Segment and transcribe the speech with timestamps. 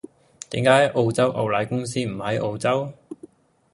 [0.49, 2.91] 點解澳洲牛奶公司唔喺澳洲？